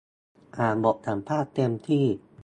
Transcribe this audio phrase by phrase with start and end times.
[0.59, 2.05] อ่านบทสัมภาษณ์เต็มที่